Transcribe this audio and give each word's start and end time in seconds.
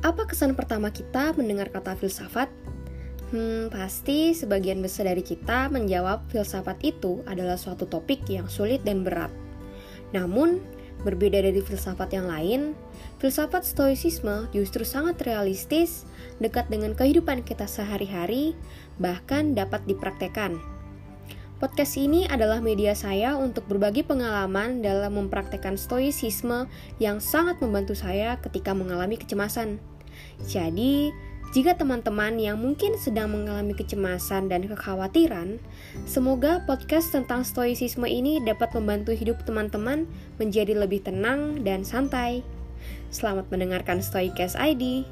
Apa 0.00 0.24
kesan 0.24 0.56
pertama 0.56 0.88
kita 0.88 1.36
mendengar 1.36 1.68
kata 1.68 1.92
filsafat? 1.92 2.48
Hmm, 3.36 3.68
pasti 3.68 4.32
sebagian 4.32 4.80
besar 4.80 5.12
dari 5.12 5.20
kita 5.20 5.68
menjawab 5.68 6.24
filsafat 6.32 6.80
itu 6.80 7.20
adalah 7.28 7.60
suatu 7.60 7.84
topik 7.84 8.24
yang 8.24 8.48
sulit 8.48 8.80
dan 8.80 9.04
berat. 9.04 9.28
Namun, 10.16 10.56
berbeda 11.04 11.44
dari 11.44 11.60
filsafat 11.60 12.16
yang 12.16 12.32
lain, 12.32 12.72
filsafat 13.20 13.60
stoicisme 13.60 14.48
justru 14.56 14.88
sangat 14.88 15.20
realistis, 15.20 16.08
dekat 16.40 16.72
dengan 16.72 16.96
kehidupan 16.96 17.44
kita 17.44 17.68
sehari-hari, 17.68 18.56
bahkan 18.96 19.52
dapat 19.52 19.84
dipraktekkan. 19.84 20.56
Podcast 21.60 22.00
ini 22.00 22.24
adalah 22.24 22.64
media 22.64 22.96
saya 22.96 23.36
untuk 23.36 23.68
berbagi 23.68 24.00
pengalaman 24.00 24.80
dalam 24.80 25.12
mempraktekkan 25.20 25.76
stoicisme 25.76 26.64
yang 26.96 27.20
sangat 27.20 27.60
membantu 27.60 27.92
saya 27.92 28.40
ketika 28.40 28.72
mengalami 28.72 29.20
kecemasan. 29.20 29.76
Jadi, 30.48 31.12
jika 31.52 31.76
teman-teman 31.76 32.40
yang 32.40 32.56
mungkin 32.56 32.96
sedang 32.96 33.36
mengalami 33.36 33.76
kecemasan 33.76 34.48
dan 34.48 34.72
kekhawatiran, 34.72 35.60
semoga 36.08 36.64
podcast 36.64 37.12
tentang 37.12 37.44
stoicisme 37.44 38.08
ini 38.08 38.40
dapat 38.40 38.72
membantu 38.72 39.12
hidup 39.12 39.44
teman-teman 39.44 40.08
menjadi 40.40 40.72
lebih 40.72 41.04
tenang 41.04 41.60
dan 41.60 41.84
santai. 41.84 42.40
Selamat 43.12 43.52
mendengarkan 43.52 44.00
Stoicast 44.00 44.56
ID. 44.56 45.04